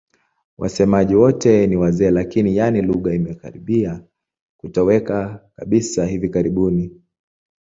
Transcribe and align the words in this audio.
Wasemaji 0.57 1.15
wote 1.15 1.67
ni 1.67 1.75
wazee 1.75 2.11
lakini, 2.11 2.57
yaani 2.57 2.81
lugha 2.81 3.13
imekaribia 3.13 4.03
kutoweka 4.57 5.49
kabisa 5.55 6.05
hivi 6.05 6.29
karibuni. 6.29 7.01